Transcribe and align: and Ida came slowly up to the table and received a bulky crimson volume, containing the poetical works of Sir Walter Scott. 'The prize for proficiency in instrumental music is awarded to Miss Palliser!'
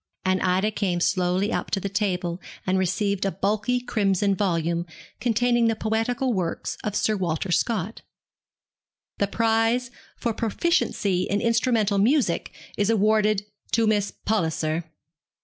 and 0.25 0.41
Ida 0.41 0.71
came 0.71 0.99
slowly 0.99 1.53
up 1.53 1.69
to 1.69 1.79
the 1.79 1.87
table 1.87 2.41
and 2.65 2.79
received 2.79 3.23
a 3.23 3.29
bulky 3.29 3.79
crimson 3.79 4.33
volume, 4.33 4.87
containing 5.19 5.67
the 5.67 5.75
poetical 5.75 6.33
works 6.33 6.75
of 6.83 6.95
Sir 6.95 7.15
Walter 7.15 7.51
Scott. 7.51 8.01
'The 9.19 9.27
prize 9.27 9.91
for 10.17 10.33
proficiency 10.33 11.27
in 11.29 11.39
instrumental 11.39 11.99
music 11.99 12.51
is 12.79 12.89
awarded 12.89 13.43
to 13.73 13.85
Miss 13.85 14.09
Palliser!' 14.25 14.85